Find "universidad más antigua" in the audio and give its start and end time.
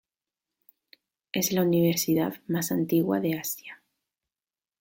1.61-3.19